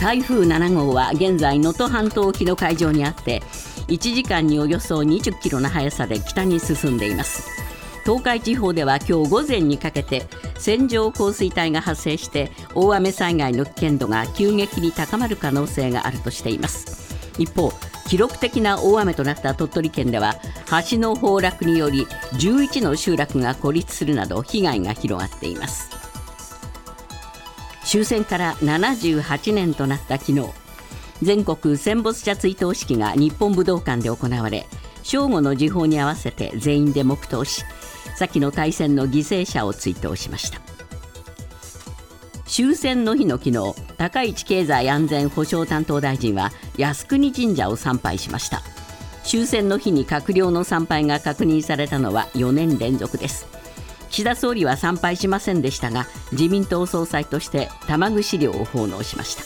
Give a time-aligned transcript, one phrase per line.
[0.00, 3.42] 台風7号は現在能登半島沖の海上にあって
[3.88, 7.48] 1時間におよそ20キロの速さで北に進んでいます。
[8.04, 10.26] 東海地方では今日午前にかけて
[10.58, 17.16] 線状降水帯が発生して大雨災害の危険度が急激に高まる可能性があるとしています。
[17.38, 17.72] 一方
[18.06, 20.36] 記録的な大雨となった鳥取県では
[20.90, 25.95] 橋の崩落により11の集落が孤立するなど被害が広がっています。
[27.86, 30.42] 終戦から78年となった昨日
[31.22, 34.66] 全国戦没者追悼式が日本武道館で行われ
[35.02, 37.64] 正午の時報に合わせて全員で黙祷し
[38.16, 40.60] 先の大戦の犠牲者を追悼しました。
[42.46, 48.62] 終戦の日の昨日高市経済安全保障担当大臣は靖国神社を参拝しました。
[49.24, 53.55] 終戦の日に閣僚の参拝が確認されたのは4年連続です。
[54.10, 59.44] 岸田総理は参拝しませんでしたが自民党総裁として玉串料を奉納しました。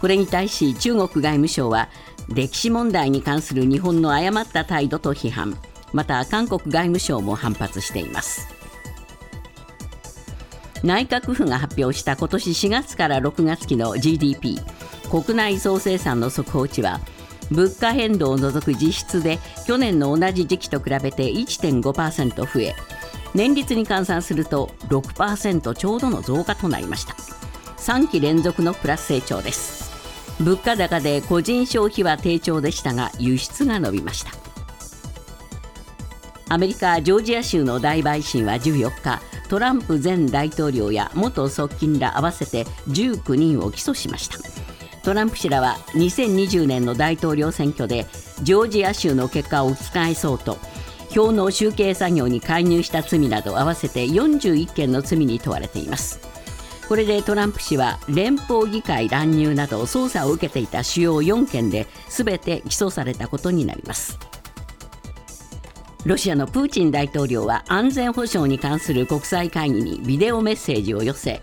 [0.00, 1.88] これに対し中国外務省は
[2.28, 5.56] 歴史問題に関する日本の誤った態度と批判。
[5.92, 8.48] また韓国外務省も反発しています。
[10.82, 14.58] 内閣府が発表した今年4月から6月期の GDP
[15.10, 17.00] 国内総生産の速報値は
[17.50, 22.74] 物価変動を除く実質で去年の同じ時期と比べて1.5%増え
[23.34, 27.14] 年率に換算すると6%ちょうどの増加となりました。
[27.76, 29.90] 3期連続のプラス成長です。
[30.40, 34.32] 物価高で個人消費は低調でしたが輸出が伸びました。
[36.48, 44.38] アメリカ・ジョージア州の大陪審は14日トランプ前大統領や元側近ら合わせて19人を起訴しました。
[45.02, 48.06] トランプ氏らは2020年の大統領選挙で
[48.42, 50.58] ジョージア州の結果を覆そうと
[51.10, 56.20] 票の集計作業に介入した罪など合わせて41件の罪に問われています。
[56.88, 64.18] これでトランプ氏は連邦議会乱入など捜査を受けていた主要4件で全て起訴されたことになります。
[66.04, 71.42] ロシアのプーチン大統領は安全保障に関する国際会議にビデオメッセージを寄せ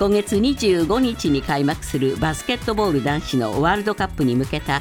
[0.00, 4.80] 今月25日に開幕するバスケットボール男子のワールドカップに向けた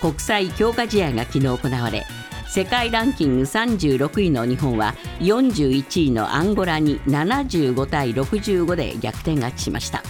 [0.00, 2.06] 国際強化試合が昨日行われ
[2.48, 10.04] 世界ランキング36位の日本は41位のアンゴラに75対65で逆転勝ちしました。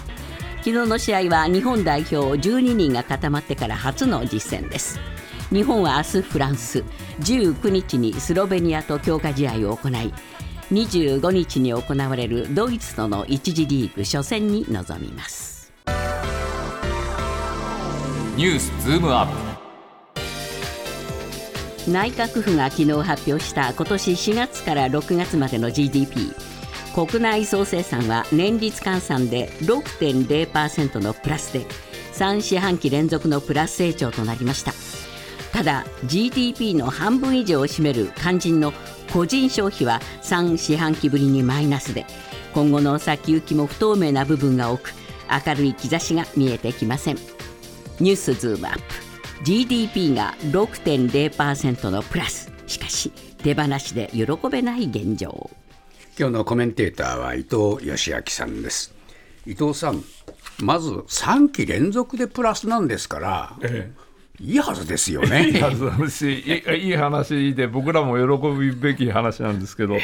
[0.59, 5.01] 昨日の試合は日本代表12人が固まってから初の実戦です。
[5.51, 6.85] 日本は明日フランス
[7.21, 10.13] 19日にスロベニアと強化試合を行い
[10.71, 15.73] 25日に行われるドイツとの1次リーグ初戦に臨みます。
[18.37, 19.27] ニュースズームアッ
[21.85, 21.91] プ。
[21.91, 26.33] 内閣府が昨日発表した今年4月から6月までの GDP
[26.95, 31.67] 国内総生産は年率換算で6.0%のプラスで
[32.15, 34.73] 3四半期連続のプラス成長となりました。
[35.53, 38.73] ただ GDP の半分以上を占める肝心の
[39.13, 42.07] 個人消費は3四半期ぶりにマイナスで
[42.55, 44.93] 今後の先行きも不透明な部分が多く
[45.47, 47.17] 明るい兆しが見えてきません。
[48.01, 48.83] ニュースズームアップ。
[49.45, 52.51] GDP が6.0%のプラス。
[52.67, 55.51] しかし手放しで喜べない現状。
[56.19, 58.93] 今日のコメンテーターは伊藤義明さんです。
[59.47, 60.03] 伊藤さん
[60.61, 63.93] まず3期連続でプラスなんですから、ええ、
[64.41, 65.61] いいはずですよ いいね。
[65.61, 69.97] はずだしいいいい話で僕らも喜ぶべき話なんですけど、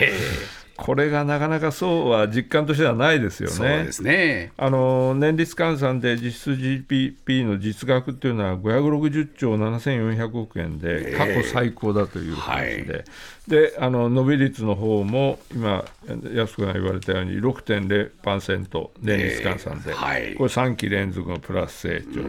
[0.77, 3.55] これがなかなかそうは実感としてはないですよね。
[3.55, 4.53] そうですね。
[4.59, 13.05] あの年率換算で実質 GDP の実額っていうのは560兆7400億円で過去最高だという話で、はい。
[13.49, 15.83] であの伸び率の方も今、
[16.35, 20.35] 安くが言われたように6.0%年率換算で、えーはい。
[20.35, 22.21] これ3期連続のプラス成長。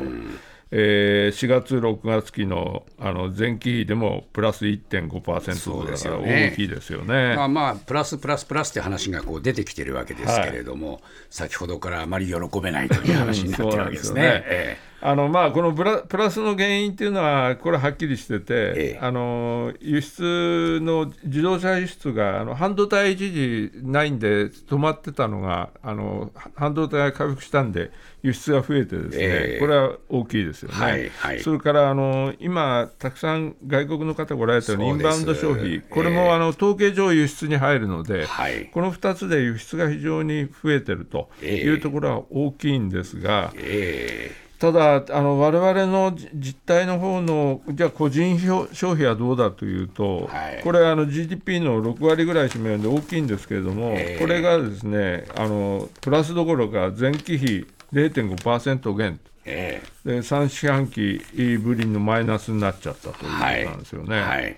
[0.71, 7.35] えー4月、6月期のあの前期比でもプラス1.5%そうだから大きいですよね。
[7.35, 14.21] まあまあ、プラスプラスプラスって話がこう出てきてるわけですけれども、先ほどからあまり喜べないという話になってるわけですね。
[14.21, 14.37] そうな
[14.73, 18.99] んあのまあ、このプラプラスの原因っていうのは、これはっきりしてて、ええ。
[18.99, 27.91] あの輸出の自動車輸出があの半導体一時ないんで止まってたのが、あの半導体が回復したんで、
[28.23, 29.59] 輸出が増えて、ですね、ええ。
[29.59, 30.75] これは大きいですよね。
[30.75, 31.39] はいはい。
[31.41, 38.71] それからあの今、たくさん外国の方がおられたように、インバウンド消費、これええもあの統計上、輸出に入るので、はい。
[38.73, 41.61] この2つで輸出が非常に増えてるとええ。
[41.61, 43.53] いうところは大きいんですが。
[43.55, 50.61] ええただ、あの我々のじ実態の方の、じゃあ、個人消消費はどうだというと、はい。
[50.63, 54.19] これあの、GDP の6割ぐらい占めるんで大きいんですけれども、ええ。
[54.19, 61.21] これがですねあのプラスどころか、前期比0.5%減、えで3四半期
[61.59, 64.19] ぶりのマイナスになっちゃったということはいなんですよね。
[64.19, 64.57] はい。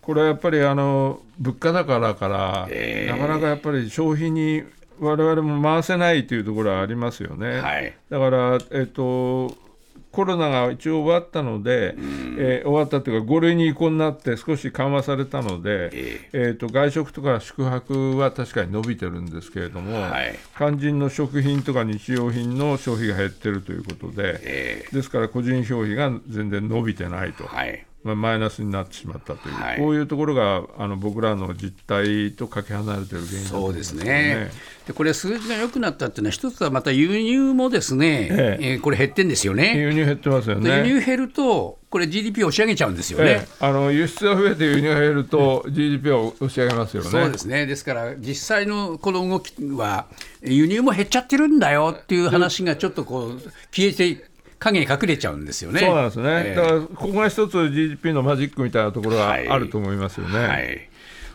[0.00, 3.12] これはやっぱりあの物価高だから、ええ。
[3.12, 4.64] なかなかやっぱり消費に
[5.04, 7.60] 我々も回せないというところはありますよね。
[7.60, 7.94] はい。
[8.08, 9.56] だから、えっと、
[10.12, 11.94] コロナが一応終わったので、
[12.38, 16.52] えー終わったというか、5類に移行になって少し緩和されたので、ええ。
[16.54, 20.38] っと外食とか宿泊は確かに伸びてるんですけれども、はい。
[20.56, 24.84] 肝心の食品とか日用品の消費が減ってるということで、え。
[24.92, 27.44] ですから個人消費が全然伸びてないと。
[27.46, 34.50] はいまあ、マイナスになってしまったという、はいこういうところがあの僕らの実態とかけ離れている原因そうですね。
[34.86, 39.76] でこれ数字が良くなったっていうのは一つはまた輸入もですね、ええーこれ減ってんですよね。
[39.78, 40.88] 輸入減ってますよでね。
[40.88, 43.30] 輸入減るとこれ GDP を押し上げちゃうんですよえね。
[43.44, 47.10] えあの輸出が増えて輸入が減ると GDP を押し上げますよね。
[47.10, 47.66] そうですね。
[47.66, 50.06] ですから実際のこの動きは
[50.42, 53.40] 輸入も減っちゃってるんだよっていう話がちょっとこう
[53.70, 54.31] 消えて
[54.62, 55.80] 影に隠れちゃうんですよね。
[55.80, 60.38] そうなんですね、ええだからここが一つ GDP のマジックみたいなところがはいあると思いますよね。
[60.38, 60.88] はい。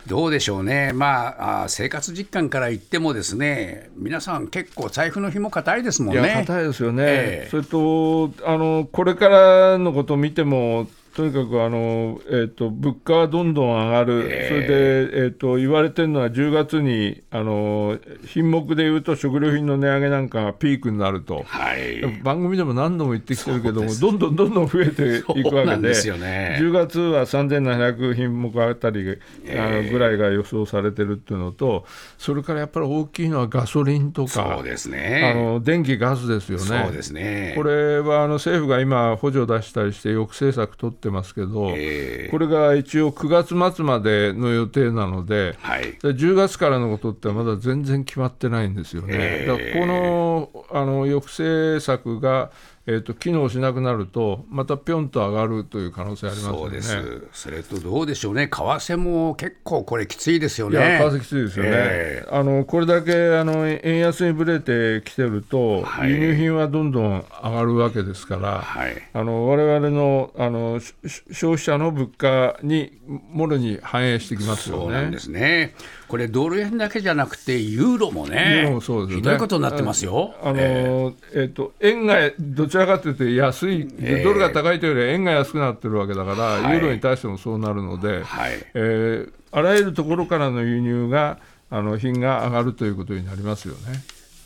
[0.06, 6.22] どうでしょうね、まあ、生活実感から言っても、ですね皆さん、結構、財布の紐硬いですもんね。
[6.22, 21.42] いや硬いですよね、ええそれとあのこれからのことを見ても、とにかくあの、えー、と物価はどんどん上がる、えそれで、えー、と言われてるのは10月にあの品目でいうと食料品の値上げなんかがピークになると。
[21.44, 31.84] はい、番組でも何度も言ってきてるけども、どんどんどんどん増えていくわけで、ですよね10月は3700品目あたりあのぐらいが予想されてるっていうのと、
[32.16, 35.34] それからやっぱり大きいのはガソリンとか、そうですあね。
[35.34, 36.84] の電気、ガスですよね。
[36.84, 37.54] そうですね。
[37.56, 42.28] これはあの政府が今、補助を出したりして抑制策取ってますけど、ええ。
[42.30, 45.82] これが一応9月末までの予定なので、はい。
[45.82, 49.08] で10月からのことってまだ全然決まってないんですよね。
[49.12, 49.46] ええ。
[49.46, 52.50] だからこのあの抑制策が、
[52.90, 56.58] えー、と機能しなくなると、またぴょんと上がるという可能性ありますよね。
[56.58, 60.78] そうです、それとどうでしょうね、為替も結構これ、きついですよね。
[60.98, 75.18] 為替きついですよね、えあのこれだけあの円安にぶれてきてると、はい輸入品はどんどん上がるわけですから、はいあの我々のあの消費者の物価にもろに反映してきますよねそうなんで。
[75.18, 75.74] すね。
[76.08, 79.22] これ、ドル円だけじゃなくて、ユーロもね、ユーロもそうですよね。
[79.22, 80.34] ひどいことになってますよ。
[80.42, 83.86] あのえっと円がどちらかというと安い、
[84.24, 86.76] ドルが高いというより円が安くなってるわけだから、はい。
[86.76, 88.52] ユーロに対してもそうなるので、はい。
[88.74, 91.38] えーあらゆるところからの輸入が
[91.70, 94.02] あの品が上がるということになりますよね。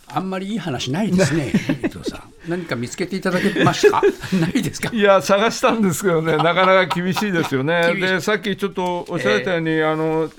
[0.06, 1.50] あんまりいい話ないですね、
[1.84, 2.22] 伊藤さん。
[2.48, 4.00] 何か見つけていただけました
[4.38, 4.90] ないですか？
[4.92, 7.94] いや、探したんですけどね、なかなか厳しいですよね。
[7.98, 10.30] で、さっきちょっとおっしゃられたように、あの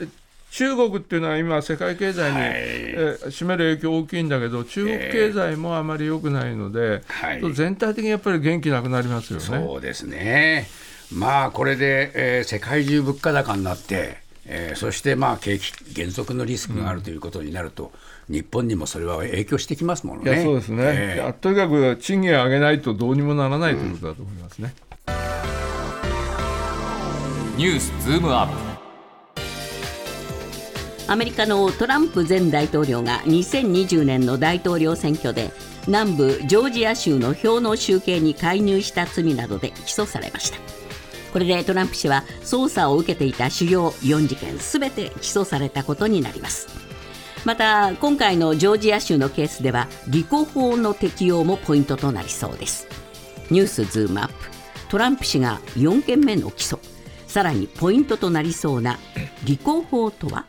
[0.54, 9.46] 中国っていうのは今、世界経済に、はいえー占める影響大きいんだけど、中国経済もあまり良くないので、はい全体的にやっぱり元気なくなりますよね。
[9.46, 10.68] そうですね。
[11.12, 17.92] まあこれで、えー世界中物価高になって、えーそしてまあ景気減速のリスクがあるということになると、
[18.30, 20.34] 日本にもそれは影響してきますものね。
[20.34, 24.76] いやそうですね、えーとにかく賃金を上げないとどうにもならないということだと思いますね。
[27.58, 28.73] ニュースズームアップ
[31.06, 35.52] アメリカのトランプ前大統領が2020年の大統領選挙で
[35.86, 40.58] 南部ジョージア州の票の集計に介入した罪などで起訴されました。
[41.34, 46.68] これでトランプ氏は捜査を受けていた主要4事件すべて起訴されたことになります。
[47.44, 52.88] また今回のジョージア州のケースでは離婚法の適用もポイントとなりそうです。
[53.52, 54.34] ニュースズームアップ。
[54.90, 56.80] トランプ氏が4件目の起訴。
[57.28, 59.00] さらにポイントとなりそうな
[59.46, 60.46] 離婚法とは？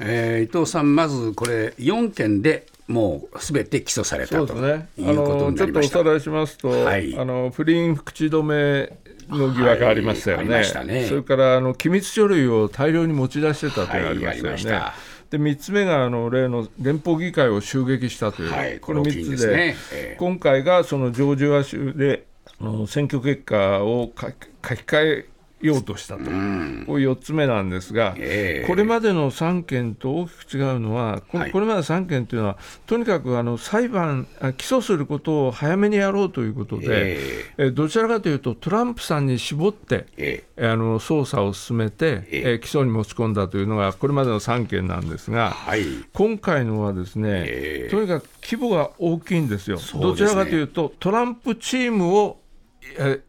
[0.00, 4.88] えー伊藤さん、まずこれ、4件でもうすべて起訴されたとそうですね。
[4.98, 5.98] いうことにちょっとおなりました。
[5.98, 8.92] さらいしますと、はいあの不倫口止め
[9.28, 10.54] の疑惑ありましたよはいあね。
[10.56, 14.80] りましたねそれからあの機密書類を大量に持ち出してたというのがありましたよね。
[14.84, 14.92] はい
[15.30, 22.24] で3つ目があの例の連邦議会を襲撃したという、はいこの3これ大きいんでつで、すねええ今回がそのジョージア州で
[22.88, 24.26] 選挙結果を書
[24.74, 25.26] き換え
[25.60, 28.66] ようとしたと、こういう4つ目なんですが、ええ。
[28.66, 31.50] これまでの3件と大きく違うのは、こはい。
[31.50, 37.70] これまで3件というのは、とにかくあの裁判あ、起訴することを早めにやろうということで、ええ。
[37.70, 40.66] どちらかというと、トランプさんに絞って、ええ。
[40.66, 42.58] あの捜査を進めて、ええ。
[42.58, 47.90] 起訴に持ち込んだというのが、これまでの3件なんですが、はい、今回のはですね、ええ。
[47.90, 50.02] とにかく規模が大きいんですよ、すね。
[50.02, 52.39] どちらかというと、トランプチームをえ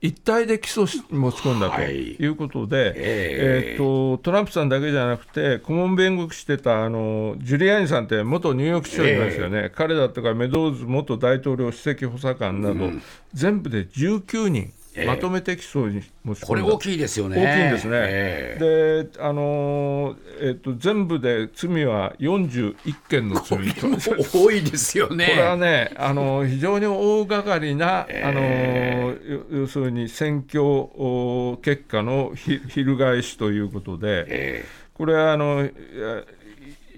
[0.02, 2.16] 一体で起訴し持ち込んだとはい。
[2.16, 12.90] いうことで、えええーと、トランプさんだけじゃなくて、顧問弁護士してたあのジュリアーニさんって元ニューヨーク市長いましたよね、彼だとかメドウズ元大統領首席補佐官など、
[13.34, 17.38] 全部で19人、ええまとめて起訴に持ち込んだこれ大きいですよね。
[17.38, 17.92] 大きいんですね。
[17.94, 20.18] ええで、あのー
[20.50, 22.76] えっと全部で罪は41
[23.08, 23.88] 件の罪と。
[24.38, 25.28] 多いですよね。
[25.28, 35.70] これはね、あの非常に大掛かりな、あのよ要するに選挙お結果のひ翻しということで、えこれはあのや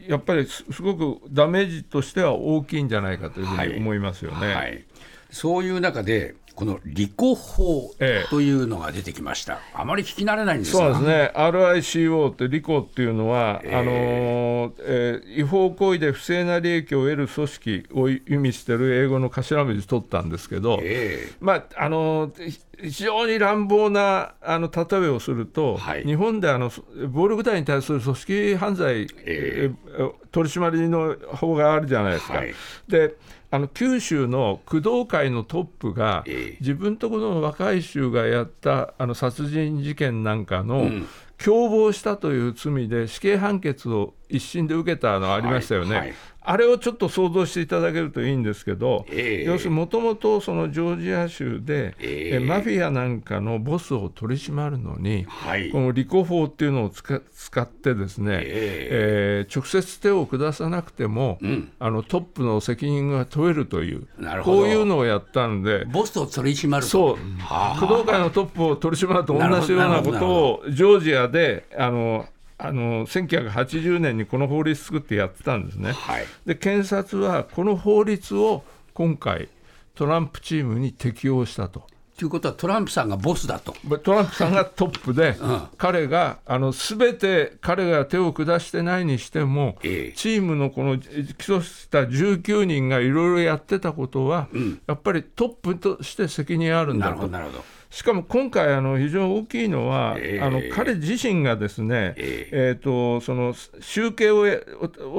[0.08, 4.54] やっぱりすすごくダメージとしては大きいんじゃないかというふうに思いますよね。
[4.54, 4.84] はい、
[5.32, 8.30] そういう中で、この離婚法ええ。
[8.30, 9.60] というのが出てきました。
[9.74, 10.80] あまり聞き慣れないんですが。
[10.80, 22.32] そうですね、RICO って、リコっていうのは、あのーえー違法行為で不正な利益を得る組織を意味している英語の頭文字取ったんですけど、えまああの
[22.80, 26.04] 非常に乱暴なあの例えをすると、はい。
[26.04, 30.00] 日本であのそ暴力団に対する組織犯罪、ええ。
[30.00, 32.34] ー取り締まりの法があるじゃないですか。
[32.40, 32.54] はい。
[32.88, 33.16] で
[33.54, 36.58] あの九州の工藤会のトップが、ええ。
[36.60, 41.08] 自分とこの若い衆がやったあの殺人事件なんかの、ん。
[41.38, 49.44] 共謀したという罪で死刑判決を一審で受けたのありましたよね、はいはいあれをちょっと想像していただけるといいんですけど、ええ。
[49.46, 52.36] 要するにもともとそのジョージア州で、ええ。
[52.36, 55.72] えマフィアなんかのボスを取り締まるのに、はい。
[55.72, 61.72] このリコ法っていうのを使使ってですね、えー直接手を下さなくても、ん。
[61.80, 64.08] あのトップの責任が問えるという
[64.44, 65.86] こういうのをやったんで。
[65.86, 66.90] ボスと取り締まると。
[66.90, 67.16] そう。
[67.40, 67.80] はあ。
[67.80, 72.26] 工藤会のトップを取り締まると同じようなことをジョージアであの
[72.58, 75.92] あの1980年にこの法律作ってやってたんですね。
[75.94, 79.50] はいで検察はこの法律を今回
[79.96, 81.88] トランプチームに適用したと。
[82.18, 83.74] ということは、トランプさんがボスだと。
[84.04, 94.48] トランプさんがトップで、 うん彼があの全て彼が手を下してないにしても、ええチームのこの起訴した19人がいろいろやってたことは、
[94.88, 97.32] やっぱりトップとして責任あるんだとなるほど、。
[97.32, 97.66] なるほど。
[97.94, 100.44] しかも今回、あの非常に大きいのは、ええ。
[100.44, 102.72] あの彼自身がですね、ええ。
[102.72, 104.48] ーとその集計を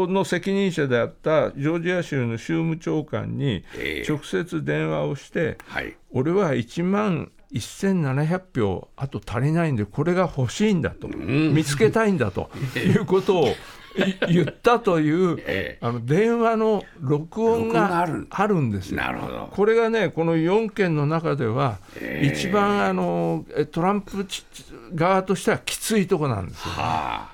[0.09, 4.11] の責任者であったジョージア州の州務長官にええ。
[4.11, 5.97] 直接電話をして、はい。
[6.11, 13.53] 俺は1万1700票あと足りないんで、これが欲しいんだと、見つけたいんだということをい
[14.29, 18.97] 言ったという、ええあの電話の録音ががあるあるんですよ。
[18.97, 19.49] なるほど。
[19.51, 21.79] これがね、この4件の中では、
[22.23, 24.45] 一番あのえトランプち
[24.95, 26.73] 側としてはきついとこなんですよ。
[26.73, 27.34] はあ。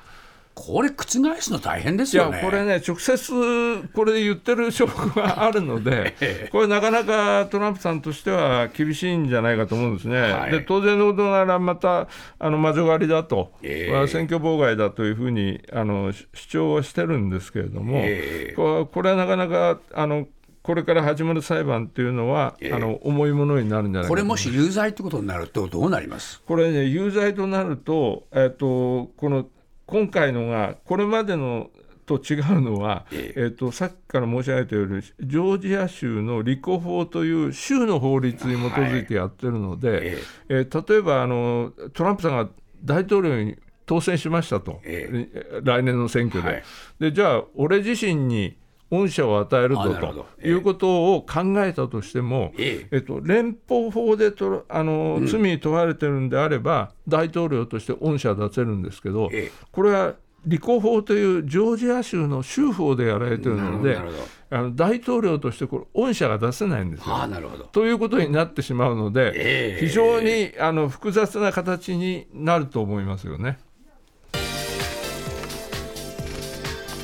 [0.60, 2.40] これ、覆すの大変ですいやよね。
[2.44, 6.14] これね、直接これ言ってる証拠があるので、
[6.52, 10.20] これ、なかなかトランプさんとしては厳しいんじゃないかと思うんですね。
[10.20, 10.52] はい。
[10.52, 13.92] で当然のことなら、またあの魔女狩りだと、ええ。
[13.92, 18.54] まあ選挙妨害だというふうにあの主主張はしてるんですけれども、ええ。
[18.54, 20.26] これはなかなかあの
[20.62, 22.72] これから始まる裁判というのは、ええ。
[22.74, 26.42] あの重いものになるんじゃないこれもし有罪ってことになると、どうなります？
[26.46, 29.46] これね、有罪となると、えっと、この
[29.90, 31.70] 今回のが、これまでの
[32.06, 33.46] と違うのは、ええ。
[33.46, 40.18] っと、さっきから申し上げたように、ジョージア州のリコ法という州の法律に基づいてやってるので、え
[40.48, 42.48] えー例えばあのトランプさんが
[42.82, 43.56] 大統領に
[43.86, 45.28] 当選しましたと、え
[45.62, 46.62] 来年の選挙で,、はい。
[46.98, 48.56] でじゃあ、俺自身に
[48.90, 52.96] 恩赦を与えるあということを考えたとしても、ええ。
[52.98, 59.52] っと、連邦法でとらあの、罪に問われてるんであれば、大統領として恩赦出せるんですけど、ええ。
[59.70, 60.14] これは
[60.46, 64.00] 履行法というジョージア州の州法でやられてるので
[64.48, 67.14] あの大統領としてこれ、恩赦が出せないんですよ。
[67.14, 67.64] ああなるほど。
[67.64, 69.86] ということになってしまうので、ええ。
[69.86, 73.58] 非常にあの複雑な形になると思いますよね。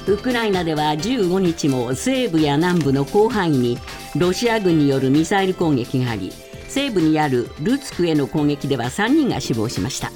[0.09, 3.79] ウクライナでは15日も西部や南部の広範囲に
[4.17, 6.33] ロシア軍によるミサイル攻撃があり
[6.69, 10.13] 西部にあるルツクへの攻撃では3人が死亡しました。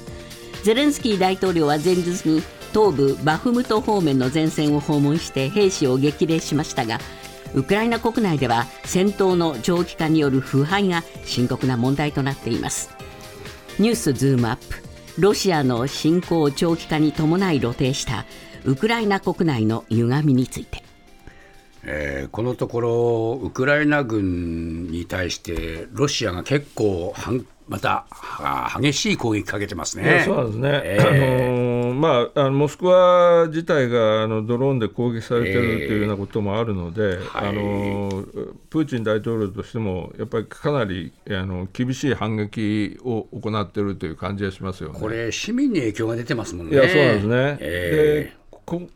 [0.63, 6.99] ゼレンスキー大統領は前日に東部バフムト方面の前線を訪問して兵士を激励しましたが
[7.53, 12.91] ウクライナ国内では戦闘の長期化による腐敗が深刻な問題となっています。
[13.79, 14.81] ニュースズームアップ。
[15.17, 18.25] ロシアの侵攻長期化に伴い露呈した
[18.65, 20.83] ウクライナ国内の歪みについて
[21.83, 30.23] えーこのところ、ウクライナ軍に対して、ロシアが結構はん、またあ激しい攻撃かけてますね。
[30.25, 44.99] そうなんですね、えあのーまあ、あのモスクワ自体があのドローンで攻撃されてるというようなこともあるので、はいあのープーチン大統領としても、やっぱりかなりあの厳しい反撃を行っているという感じがしますよね。
[44.99, 46.73] これ、市民に影響が出てますもんね。
[46.73, 48.40] いやそうなんですね、えでこ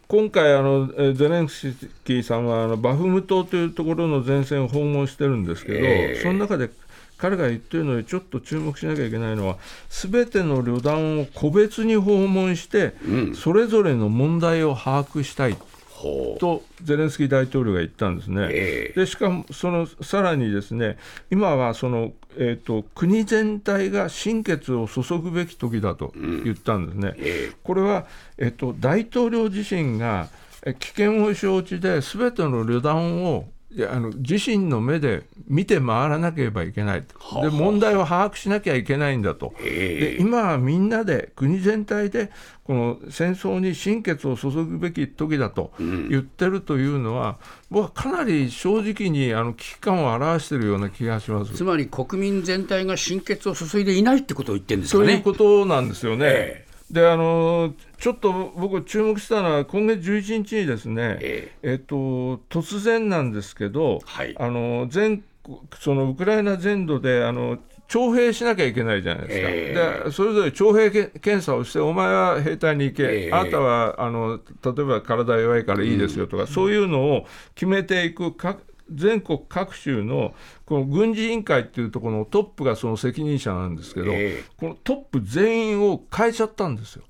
[0.08, 6.70] 今回あの、えーゼレンスキーさんはあのバフムトというところの前線を訪問してるんですけど、ええその中で
[7.18, 9.58] 彼が言ってるのにちょっと注目しなきゃいけないのは、
[9.90, 12.94] すべての旅団を個別に訪問して、
[13.36, 15.58] それぞれの問題を把握したい。
[15.90, 18.48] ほとゼレンスキー大統領が言ったんですね。
[18.52, 20.98] ええでしかもそのさらにですね
[21.32, 27.14] 今はその、えー、と国全体が心血を注ぐべき時だと言ったんですね。
[27.18, 28.06] ええこれは、
[28.38, 30.30] えっと大統領自身が
[30.66, 42.32] え危険を承知で全ての旅団をいやあの自身の目で見て回らなければいけないとで問題を把握しなきゃいけないんだとで今はみんなで国全体で
[42.66, 47.38] この戦争に心血を注ぐべき時だと言ってるというのは、
[47.70, 51.64] 僕はかなり正直にあの危機感を表しているような気がしますつ。
[51.64, 55.06] まり国民全体が心血を注いでいないってことを言ってるんですかね。
[55.06, 56.26] そういうことなんですよね。
[56.26, 61.74] えであのちょっと僕、注目したのは、今月11日にですね、ええ。
[61.76, 64.36] っと、突然なんですけど、はい。
[64.38, 73.32] あの全国そのウクライナ全土であの徴兵しなきゃいけないじゃないですか、えでそれぞれ徴兵け検査をして、お前は兵隊に行け、ええ。
[73.32, 80.34] あなたはあの例えば体弱いからいいですよとか、そういうのを決めていく各全国各州の
[80.66, 84.44] この軍事委員会っていうところのトップがその責任者なんですけど、ええ。
[84.58, 87.04] このトップ全員を変えちゃったんですよ、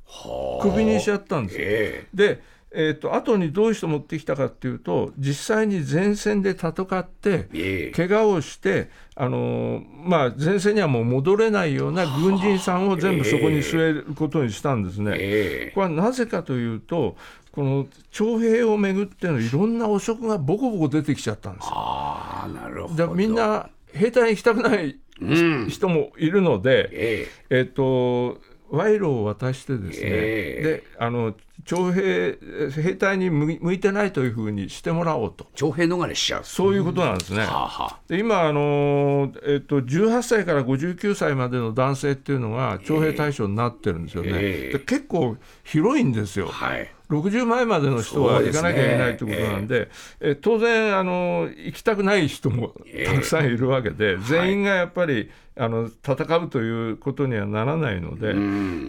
[0.62, 1.64] クビにしちゃったんですよ。
[1.66, 2.42] えで、
[2.78, 7.92] えー、と後にどういう人持ってきたかっていうと、実際に前線で戦って、ええ。
[7.96, 15.14] 怪我をして、あのーまあ、前線にはもう戻れないような軍人さんを全部そこに据えることにしたんですね。
[15.16, 15.72] え。
[15.74, 17.16] これはなぜかというと、
[17.56, 21.72] この徴兵をめぐってのいろんな汚職がボコボコ出てきちゃったんですよ。
[21.76, 23.08] ああ、なるほど。
[23.16, 28.42] みんな兵隊に行きたくないうん、人もいるので、ええっと
[28.72, 32.38] 賄賂を渡してですね、ええであの徴兵
[32.70, 36.44] 兵隊に向いてないというふうにしてもらおうと、え徴兵逃れしちゃう。
[36.44, 37.40] そういうことなんですね。
[37.40, 46.48] はあはあで今あの、えっと、18歳から59歳までの男性っていうのが徴兵対象になってるんですよね、ええで結構広いんですよ。
[46.48, 46.92] はい。
[47.10, 49.90] 60前までの人は行かなきゃいけないということなんで、
[50.20, 52.74] え当然あの、行きたくない人も
[53.06, 58.34] たくさんいるわけで、全員がやっぱりあの戦うということにはならないので、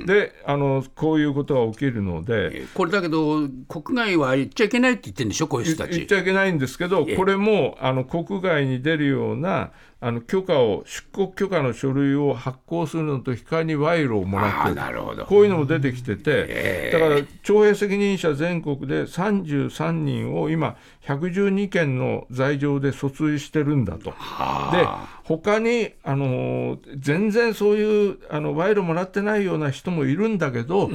[0.06, 2.66] であのこういうことが起きるので。
[2.74, 5.96] これだけど、国外は行っちゃいけないって言ってるんでしょ、こういう人たち。
[5.96, 6.14] 言っち。
[6.14, 15.24] ゃいけないんですけど、これもあの国外に出るようなあの許可を、出国許可の書類を発行するのと引き換えに賄賂をもらってるなるほど。
[15.24, 24.10] こういうのも出てきてて、だから徴兵責任者全国で33人を今、112件の罪状で訴追してるんだと。
[24.10, 24.86] で、
[25.24, 30.90] 他にあの全然そういうあの賄賂もらってないような人もいるんだけど、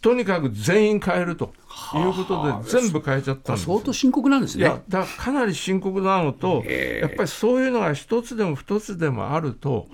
[0.00, 1.52] とにかく全員変えると
[1.94, 3.74] いうことで、全部変えちゃったんですよ。
[3.74, 4.82] 相当深刻なんですいやね。
[4.88, 9.88] だからかなり深刻なのと、やっぱりそういうのが一つでも二つでもあると、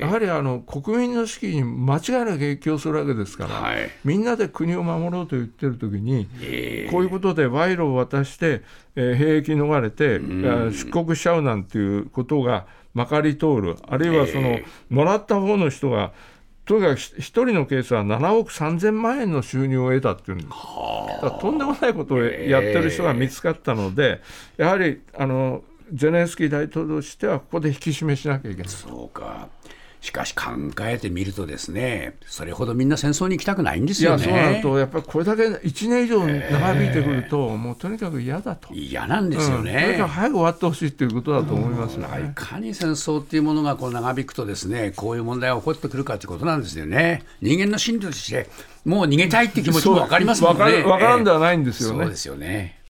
[0.00, 3.90] やはりあの国民の士気に間違いなく影響するわけですから、はい。
[4.04, 6.26] みんなで国を守ろうと言ってる時に、
[6.90, 8.62] こういうことで賄賂を渡して、
[8.96, 10.16] えー兵役逃れて、
[10.48, 14.58] あ出国しちゃうなんていうことがまかり通る、あるいはその、
[14.90, 16.12] もらった方の人が
[16.68, 21.40] とにかく1人のケースは7億3000万円の収入を得たっていうんです。
[21.40, 24.20] とんでもないことをやってる人が見つかったので、
[24.58, 28.68] やはりあのゼレンスキー大統領としては、ここで引き締めしなきゃいけない。
[28.68, 29.48] そうか
[30.08, 30.44] しかし考
[30.86, 34.24] えてみるとですねそれほどみんな戦争に行きたくないんですいや、よね。
[34.24, 38.72] そうなると、やっぱりこれだけ1年以上長引いてくると、もうとにかく嫌だと。
[38.72, 39.96] 嫌なんですようんとにね。
[39.98, 42.30] かく早く終わってほしいということだと思いますよね。
[42.30, 47.22] いかに戦争っていうものがこう長引くとですねこういう問題が起こってくるかということなんですよね。
[47.42, 48.48] 人間の心理として
[48.86, 50.62] もう逃げたいって気持ちも分かりますもんね。
[50.62, 52.78] わかるわからんではないんですよねそうですよね。